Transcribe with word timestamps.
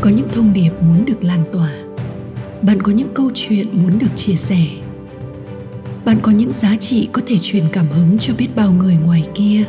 có 0.00 0.10
những 0.10 0.28
thông 0.32 0.52
điệp 0.52 0.70
muốn 0.80 1.04
được 1.04 1.24
lan 1.24 1.44
tỏa. 1.52 1.72
Bạn 2.62 2.82
có 2.82 2.92
những 2.92 3.14
câu 3.14 3.30
chuyện 3.34 3.66
muốn 3.72 3.98
được 3.98 4.16
chia 4.16 4.36
sẻ. 4.36 4.66
Bạn 6.04 6.18
có 6.22 6.32
những 6.32 6.52
giá 6.52 6.76
trị 6.76 7.08
có 7.12 7.22
thể 7.26 7.38
truyền 7.42 7.64
cảm 7.72 7.88
hứng 7.88 8.18
cho 8.18 8.34
biết 8.34 8.48
bao 8.56 8.72
người 8.72 8.96
ngoài 8.96 9.26
kia. 9.34 9.64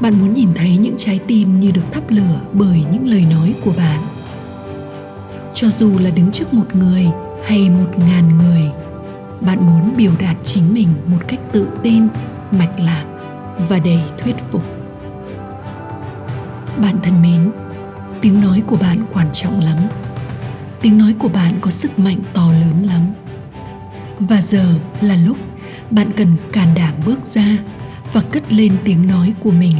Bạn 0.00 0.20
muốn 0.20 0.34
nhìn 0.34 0.48
thấy 0.54 0.76
những 0.76 0.96
trái 0.96 1.20
tim 1.26 1.60
như 1.60 1.70
được 1.70 1.92
thắp 1.92 2.10
lửa 2.10 2.40
bởi 2.52 2.84
những 2.92 3.08
lời 3.08 3.24
nói 3.30 3.54
của 3.64 3.72
bạn. 3.76 4.00
Cho 5.54 5.68
dù 5.68 5.98
là 5.98 6.10
đứng 6.10 6.32
trước 6.32 6.54
một 6.54 6.76
người 6.76 7.06
hay 7.44 7.70
một 7.70 7.98
ngàn 7.98 8.38
người, 8.38 8.62
bạn 9.40 9.66
muốn 9.66 9.96
biểu 9.96 10.12
đạt 10.20 10.36
chính 10.42 10.74
mình 10.74 10.88
một 11.06 11.18
cách 11.28 11.40
tự 11.52 11.68
tin, 11.82 12.08
mạch 12.50 12.80
lạc 12.80 13.04
và 13.68 13.78
đầy 13.78 14.00
thuyết 14.18 14.36
phục. 14.50 14.62
Bạn 16.82 16.96
thân 17.02 17.22
mến 17.22 17.50
tiếng 18.24 18.40
nói 18.40 18.62
của 18.66 18.76
bạn 18.76 18.98
quan 19.12 19.26
trọng 19.32 19.60
lắm. 19.60 19.76
Tiếng 20.82 20.98
nói 20.98 21.14
của 21.18 21.28
bạn 21.28 21.52
có 21.60 21.70
sức 21.70 21.98
mạnh 21.98 22.18
to 22.32 22.52
lớn 22.52 22.86
lắm. 22.86 23.12
Và 24.18 24.40
giờ 24.40 24.74
là 25.00 25.16
lúc 25.16 25.36
bạn 25.90 26.10
cần 26.16 26.36
can 26.52 26.68
đảm 26.74 26.94
bước 27.06 27.24
ra 27.24 27.58
và 28.12 28.20
cất 28.20 28.52
lên 28.52 28.76
tiếng 28.84 29.06
nói 29.06 29.34
của 29.40 29.50
mình. 29.50 29.72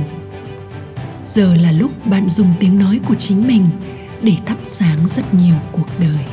Giờ 1.25 1.55
là 1.55 1.73
lúc 1.73 2.07
bạn 2.07 2.31
dùng 2.31 2.49
tiếng 2.61 2.79
nói 2.79 3.01
của 3.09 3.15
chính 3.15 3.49
mình 3.49 3.71
để 4.23 4.37
thắp 4.47 4.59
sáng 4.63 5.09
rất 5.09 5.35
nhiều 5.35 5.55
cuộc 5.73 5.89
đời. 5.99 6.25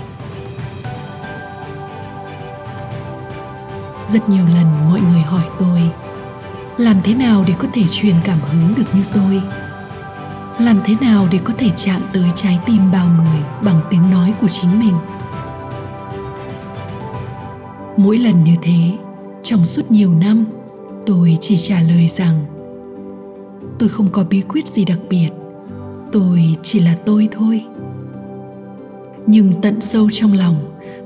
Rất 4.07 4.29
nhiều 4.29 4.45
lần 4.45 4.89
mọi 4.89 5.01
người 5.01 5.21
hỏi 5.21 5.45
tôi, 5.59 5.81
làm 6.77 6.97
thế 7.03 7.13
nào 7.13 7.43
để 7.47 7.53
có 7.59 7.67
thể 7.73 7.83
truyền 7.91 8.15
cảm 8.23 8.39
hứng 8.39 8.75
được 8.75 8.95
như 8.95 9.03
tôi? 9.13 9.41
Làm 10.59 10.79
thế 10.85 10.95
nào 11.01 11.27
để 11.31 11.39
có 11.43 11.53
thể 11.57 11.69
chạm 11.75 12.01
tới 12.13 12.25
trái 12.35 12.59
tim 12.65 12.81
bao 12.91 13.07
người 13.07 13.41
bằng 13.61 13.79
tiếng 13.89 14.11
nói 14.11 14.33
của 14.41 14.47
chính 14.47 14.79
mình? 14.79 14.93
Mỗi 17.97 18.17
lần 18.17 18.43
như 18.43 18.55
thế, 18.61 18.97
trong 19.43 19.65
suốt 19.65 19.91
nhiều 19.91 20.13
năm, 20.13 20.45
tôi 21.05 21.37
chỉ 21.41 21.57
trả 21.57 21.81
lời 21.81 22.07
rằng, 22.07 22.35
tôi 23.79 23.89
không 23.89 24.09
có 24.09 24.23
bí 24.29 24.41
quyết 24.41 24.67
gì 24.67 24.85
đặc 24.85 24.99
biệt, 25.09 25.29
tôi 26.11 26.55
chỉ 26.63 26.79
là 26.79 26.95
tôi 27.05 27.27
thôi. 27.31 27.65
Nhưng 29.25 29.61
tận 29.61 29.81
sâu 29.81 30.09
trong 30.11 30.33
lòng, 30.33 30.55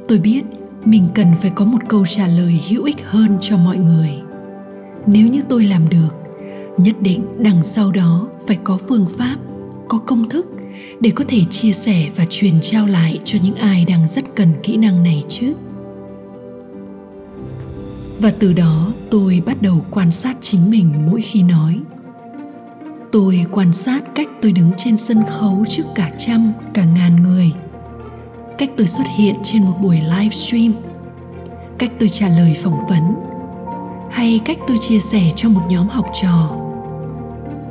tôi 0.08 0.20
biết 0.20 0.42
mình 0.86 1.08
cần 1.14 1.28
phải 1.42 1.52
có 1.56 1.66
một 1.66 1.80
câu 1.88 2.06
trả 2.06 2.28
lời 2.28 2.62
hữu 2.70 2.84
ích 2.84 2.98
hơn 3.06 3.38
cho 3.42 3.58
mọi 3.58 3.78
người. 3.78 4.10
Nếu 5.06 5.28
như 5.28 5.42
tôi 5.50 5.64
làm 5.64 5.90
được 5.90 6.25
nhất 6.78 6.96
định 7.02 7.26
đằng 7.40 7.64
sau 7.64 7.92
đó 7.92 8.28
phải 8.48 8.58
có 8.64 8.78
phương 8.88 9.06
pháp, 9.18 9.38
có 9.88 9.98
công 9.98 10.30
thức 10.30 10.48
để 11.00 11.12
có 11.16 11.26
thể 11.28 11.44
chia 11.50 11.72
sẻ 11.72 12.10
và 12.16 12.26
truyền 12.30 12.54
trao 12.62 12.88
lại 12.88 13.20
cho 13.24 13.40
những 13.44 13.56
ai 13.56 13.86
đang 13.86 14.08
rất 14.08 14.26
cần 14.36 14.50
kỹ 14.64 14.78
năng 14.78 15.04
này 15.04 15.24
chứ. 15.28 15.54
Và 18.20 18.32
từ 18.40 18.54
đó 18.54 18.94
tôi 19.12 19.42
bắt 19.46 19.62
đầu 19.62 19.86
quan 19.92 20.12
sát 20.12 20.38
chính 20.42 20.70
mình 20.70 20.94
mỗi 21.12 21.22
khi 21.22 21.44
nói. 21.44 21.80
Tôi 23.12 23.46
quan 23.52 23.74
sát 23.74 24.16
cách 24.16 24.28
tôi 24.42 24.52
đứng 24.52 24.72
trên 24.78 24.98
sân 24.98 25.24
khấu 25.30 25.66
trước 25.70 25.84
cả 25.96 26.12
trăm, 26.18 26.52
cả 26.74 26.86
ngàn 26.86 27.24
người. 27.24 27.52
Cách 28.58 28.70
tôi 28.78 28.88
xuất 28.88 29.06
hiện 29.18 29.36
trên 29.44 29.64
một 29.64 29.74
buổi 29.82 30.00
livestream 30.20 30.74
cách 31.78 31.92
tôi 32.00 32.10
trả 32.10 32.28
lời 32.28 32.56
phỏng 32.64 32.88
vấn. 32.90 33.16
Hay 34.12 34.40
cách 34.46 34.58
tôi 34.68 34.78
chia 34.78 35.00
sẻ 35.00 35.22
cho 35.36 35.50
một 35.50 35.62
nhóm 35.70 35.88
học 35.88 36.06
trò 36.22 36.65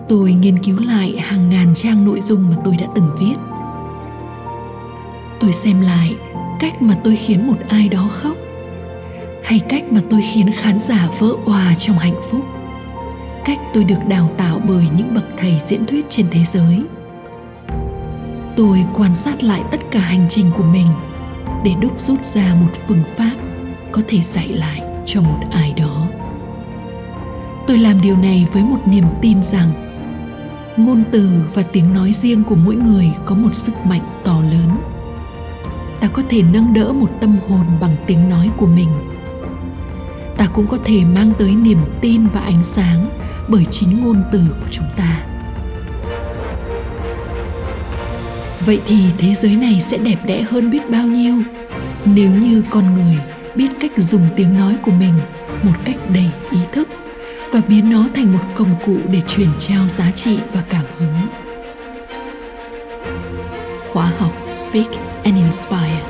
tôi 0.09 0.33
nghiên 0.33 0.59
cứu 0.59 0.81
lại 0.81 1.19
hàng 1.19 1.51
ngàn 1.51 1.75
trang 1.75 2.05
nội 2.05 2.21
dung 2.21 2.51
mà 2.51 2.57
tôi 2.65 2.77
đã 2.77 2.87
từng 2.95 3.11
viết. 3.19 3.35
Tôi 5.41 5.53
xem 5.53 5.81
lại 5.81 6.15
cách 6.61 6.83
mà 6.83 6.97
tôi 7.05 7.17
khiến 7.17 7.47
một 7.47 7.57
ai 7.69 7.89
đó 7.89 8.09
khóc, 8.11 8.37
hay 9.45 9.61
cách 9.69 9.93
mà 9.93 10.01
tôi 10.11 10.23
khiến 10.33 10.51
khán 10.55 10.81
giả 10.81 11.09
vỡ 11.19 11.33
òa 11.45 11.75
trong 11.79 11.99
hạnh 11.99 12.21
phúc. 12.31 12.41
Cách 13.45 13.59
tôi 13.75 13.85
được 13.85 13.99
đào 14.09 14.31
tạo 14.37 14.61
bởi 14.69 14.85
những 14.97 15.15
bậc 15.15 15.25
thầy 15.37 15.59
diễn 15.61 15.87
thuyết 15.87 16.07
trên 16.09 16.27
thế 16.31 16.45
giới. 16.45 16.83
Tôi 18.57 18.85
quan 18.95 19.15
sát 19.15 19.43
lại 19.43 19.63
tất 19.71 19.81
cả 19.91 20.01
hành 20.01 20.27
trình 20.29 20.51
của 20.57 20.65
mình 20.65 20.87
để 21.65 21.75
đúc 21.81 22.01
rút 22.01 22.25
ra 22.25 22.55
một 22.61 22.71
phương 22.87 23.03
pháp 23.17 23.33
có 23.93 24.03
thể 24.09 24.21
dạy 24.23 24.49
lại 24.49 24.83
cho 25.07 25.21
một 25.21 25.39
ai 25.51 25.75
đó. 25.77 26.09
Tôi 27.67 27.79
làm 27.79 28.01
điều 28.01 28.17
này 28.17 28.47
với 28.53 28.63
một 28.63 28.79
niềm 28.87 29.05
tin 29.23 29.43
rằng 29.43 29.84
ngôn 30.77 31.03
từ 31.11 31.31
và 31.55 31.63
tiếng 31.63 31.95
nói 31.95 32.13
riêng 32.13 32.45
của 32.45 32.55
mỗi 32.55 32.77
người 32.77 33.11
có 33.25 33.35
một 33.35 33.55
sức 33.55 33.87
mạnh 33.87 34.21
to 34.25 34.43
lớn. 34.51 34.69
Ta 36.01 36.09
có 36.09 36.23
thể 36.29 36.43
nâng 36.53 36.75
đỡ 36.75 36.93
một 36.93 37.11
tâm 37.21 37.37
hồn 37.49 37.67
bằng 37.81 37.97
tiếng 38.07 38.29
nói 38.29 38.51
của 38.57 38.67
mình. 38.67 38.89
Ta 40.37 40.47
cũng 40.47 40.67
có 40.67 40.79
thể 40.85 41.05
mang 41.05 41.33
tới 41.39 41.55
niềm 41.55 41.79
tin 42.01 42.27
và 42.27 42.41
ánh 42.41 42.63
sáng 42.63 43.11
bởi 43.49 43.65
chính 43.65 44.05
ngôn 44.05 44.23
từ 44.33 44.41
của 44.61 44.69
chúng 44.71 44.87
ta. 44.97 45.27
Vậy 48.67 48.81
thì 48.87 49.05
thế 49.19 49.35
giới 49.35 49.57
này 49.57 49.81
sẽ 49.81 49.99
đẹp 49.99 50.19
đẽ 50.27 50.43
hơn 50.43 50.71
biết 50.71 50.91
bao 50.91 51.07
nhiêu 51.07 51.35
nếu 52.05 52.31
như 52.31 52.63
con 52.71 52.95
người 52.95 53.19
biết 53.55 53.69
cách 53.81 53.93
dùng 53.97 54.29
tiếng 54.37 54.59
nói 54.59 54.77
của 54.83 54.91
mình 54.91 55.15
một 55.63 55.73
cách 55.85 55.97
đầy 56.15 56.31
ý 56.51 56.59
thức? 56.73 56.89
Và 57.55 57.61
biến 57.69 57.91
nó 57.91 58.09
thành 58.15 58.33
một 58.33 58.45
công 58.55 58.77
cụ 58.87 58.97
để 59.11 59.21
truyền 59.29 59.49
trao 59.59 59.89
giá 59.89 60.11
trị 60.11 60.39
và 60.53 60.63
cảm 60.69 60.85
hứng. 60.99 61.15
Khóa 63.93 64.13
học 64.19 64.33
speak 64.53 64.87
and 65.25 65.37
inspire, 65.37 66.03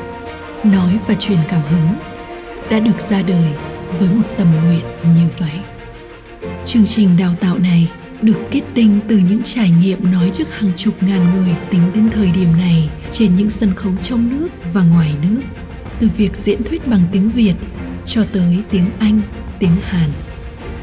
nói 0.64 0.98
và 1.06 1.14
truyền 1.14 1.38
cảm 1.48 1.60
hứng, 1.70 1.94
đã 2.70 2.80
được 2.80 3.00
ra 3.00 3.22
đời 3.22 3.52
với 3.98 4.08
một 4.08 4.22
tâm 4.36 4.46
nguyện 4.64 4.84
như 5.16 5.28
vậy. 5.38 5.60
Chương 6.64 6.86
trình 6.86 7.08
đào 7.18 7.34
tạo 7.40 7.58
này 7.58 7.90
được 8.22 8.38
kết 8.50 8.62
tinh 8.74 9.00
từ 9.08 9.20
những 9.28 9.42
trải 9.42 9.70
nghiệm 9.80 10.12
nói 10.12 10.30
trước 10.32 10.58
hàng 10.58 10.72
chục 10.76 11.02
ngàn 11.02 11.34
người 11.34 11.56
tính 11.70 11.90
đến 11.94 12.10
thời 12.10 12.30
điểm 12.30 12.52
này 12.58 12.90
trên 13.10 13.36
những 13.36 13.50
sân 13.50 13.74
khấu 13.74 13.92
trong 14.02 14.30
nước 14.30 14.48
và 14.72 14.82
ngoài 14.82 15.14
nước, 15.22 15.40
từ 16.00 16.08
việc 16.16 16.36
diễn 16.36 16.62
thuyết 16.62 16.86
bằng 16.86 17.02
tiếng 17.12 17.28
việt 17.28 17.54
cho 18.04 18.24
tới 18.32 18.62
tiếng 18.70 18.90
anh, 18.98 19.20
tiếng 19.58 19.76
hàn 19.82 20.10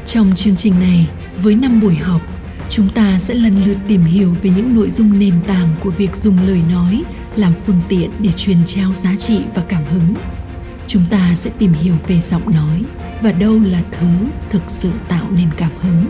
trong 0.04 0.32
chương 0.34 0.56
trình 0.56 0.74
này, 0.80 1.08
với 1.36 1.54
5 1.54 1.80
buổi 1.80 1.94
học, 1.94 2.20
chúng 2.68 2.88
ta 2.88 3.18
sẽ 3.18 3.34
lần 3.34 3.64
lượt 3.64 3.76
tìm 3.88 4.04
hiểu 4.04 4.36
về 4.42 4.50
những 4.50 4.74
nội 4.74 4.90
dung 4.90 5.18
nền 5.18 5.34
tảng 5.46 5.68
của 5.80 5.90
việc 5.90 6.16
dùng 6.16 6.46
lời 6.46 6.60
nói, 6.70 7.02
làm 7.36 7.52
phương 7.64 7.80
tiện 7.88 8.10
để 8.18 8.32
truyền 8.32 8.64
trao 8.64 8.94
giá 8.94 9.16
trị 9.16 9.40
và 9.54 9.62
cảm 9.68 9.84
hứng. 9.84 10.14
Chúng 10.86 11.02
ta 11.10 11.34
sẽ 11.34 11.50
tìm 11.58 11.72
hiểu 11.72 11.94
về 12.06 12.20
giọng 12.20 12.54
nói 12.54 12.82
và 13.22 13.32
đâu 13.32 13.60
là 13.66 13.82
thứ 13.92 14.06
thực 14.50 14.62
sự 14.66 14.90
tạo 15.08 15.26
nên 15.30 15.48
cảm 15.56 15.70
hứng. 15.80 16.06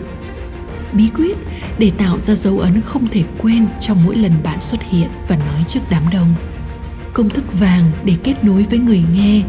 Bí 0.93 1.09
quyết 1.15 1.37
để 1.77 1.91
tạo 1.97 2.19
ra 2.19 2.35
dấu 2.35 2.59
ấn 2.59 2.81
không 2.81 3.07
thể 3.07 3.23
quên 3.37 3.67
trong 3.81 4.05
mỗi 4.05 4.15
lần 4.15 4.43
bạn 4.43 4.61
xuất 4.61 4.83
hiện 4.83 5.09
và 5.27 5.35
nói 5.35 5.63
trước 5.67 5.79
đám 5.89 6.03
đông. 6.11 6.35
Công 7.13 7.29
thức 7.29 7.59
vàng 7.59 7.91
để 8.05 8.13
kết 8.23 8.43
nối 8.43 8.65
với 8.69 8.79
người 8.79 9.03
nghe 9.13 9.41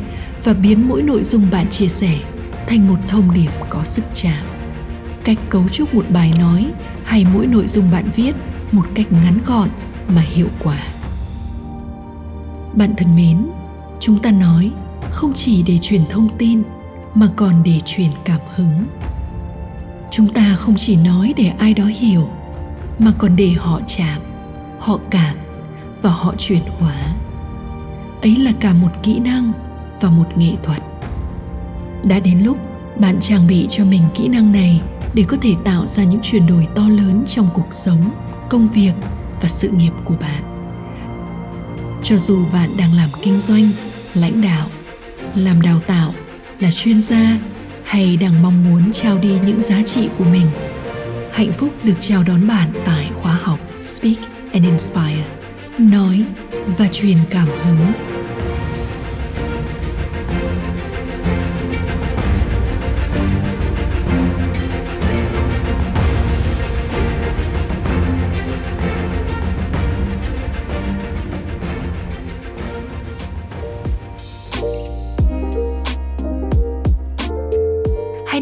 và 0.44 0.55
biến 0.55 0.88
mỗi 0.88 1.03
nội 1.03 1.25
dung 1.25 1.50
bạn 1.50 1.71
chia 1.71 1.88
sẻ 1.88 2.21
thành 2.66 2.88
một 2.88 2.98
thông 3.08 3.34
điệp 3.34 3.50
có 3.70 3.84
sức 3.84 4.04
chạm. 4.14 4.44
Cách 5.25 5.38
cấu 5.50 5.69
trúc 5.69 5.94
một 5.94 6.04
bài 6.10 6.32
nói 6.38 6.72
hay 7.04 7.26
mỗi 7.34 7.47
nội 7.47 7.66
dung 7.66 7.91
bạn 7.91 8.10
viết 8.14 8.34
một 8.72 8.86
cách 8.94 9.12
ngắn 9.12 9.38
gọn 9.47 9.69
mà 10.08 10.22
hiệu 10.22 10.48
quả. 10.62 10.78
Bạn 12.75 12.94
thân 12.97 13.16
mến, 13.16 13.47
chúng 14.00 14.19
ta 14.19 14.30
nói 14.30 14.72
không 15.10 15.32
chỉ 15.34 15.62
để 15.66 15.78
truyền 15.82 16.00
thông 16.10 16.28
tin 16.38 16.62
mà 17.14 17.28
còn 17.36 17.62
để 17.62 17.80
truyền 17.84 18.10
cảm 18.25 18.41
hứng. 18.54 18.86
Chúng 20.10 20.28
ta 20.28 20.56
không 20.56 20.75
chỉ 20.76 20.96
nói 20.96 21.34
để 21.36 21.52
ai 21.58 21.75
đó 21.75 21.84
hiểu 21.84 22.28
mà 22.98 23.12
còn 23.19 23.36
để 23.36 23.52
họ 23.52 23.81
chạm, 23.86 24.20
họ 24.78 24.98
cảm 25.10 25.36
và 26.02 26.10
họ 26.10 26.34
chuyển 26.38 26.62
hóa. 26.78 27.14
Ấy 28.22 28.37
là 28.37 28.52
cả 28.60 28.72
một 28.72 28.90
kỹ 29.02 29.19
năng 29.19 29.52
và 30.00 30.10
một 30.10 30.26
nghệ 30.37 30.52
thuật 30.62 30.82
đã 32.05 32.21
đến 32.21 32.41
lúc 32.43 32.56
bạn 33.01 33.21
trang 33.21 33.47
bị 33.47 33.67
cho 33.69 33.85
mình 33.85 34.03
kỹ 34.15 34.29
năng 34.29 34.53
này 34.53 34.81
để 35.15 35.25
có 35.29 35.37
thể 35.43 35.55
tạo 35.65 35.87
ra 35.87 36.05
những 36.05 36.21
chuyển 36.23 36.47
đổi 36.47 36.67
to 36.75 36.89
lớn 36.89 37.23
trong 37.27 37.49
cuộc 37.55 37.69
sống, 37.71 38.11
công 38.49 38.69
việc 38.69 38.93
và 39.41 39.49
sự 39.49 39.69
nghiệp 39.69 39.93
của 40.05 40.15
bạn. 40.21 40.43
Cho 42.03 42.17
dù 42.17 42.45
bạn 42.53 42.71
đang 42.77 42.95
làm 42.95 43.09
kinh 43.23 43.39
doanh, 43.39 43.71
lãnh 44.15 44.43
đạo, 44.43 44.69
làm 45.35 45.62
đào 45.62 45.81
tạo, 45.87 46.15
là 46.61 46.71
chuyên 46.71 47.03
gia 47.03 47.39
hay 47.85 48.17
đang 48.17 48.43
mong 48.43 48.71
muốn 48.71 48.93
trao 48.93 49.19
đi 49.19 49.39
những 49.47 49.62
giá 49.62 49.83
trị 49.83 50.09
của 50.19 50.25
mình, 50.25 50.47
hạnh 51.33 51.53
phúc 51.53 51.71
được 51.83 51.97
chào 52.01 52.23
đón 52.23 52.49
bạn 52.49 52.73
tại 52.85 53.11
khóa 53.15 53.39
học 53.43 53.59
speak 53.83 54.19
and 54.53 54.67
inspire, 54.67 55.25
nói 55.79 56.25
và 56.79 56.89
truyền 56.93 57.19
cảm 57.31 57.49
hứng. 57.49 58.13